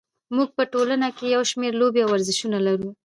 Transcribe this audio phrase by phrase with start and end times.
[0.35, 2.89] موږ په ټولنه کې یو شمېر لوبې او ورزشونه لرو.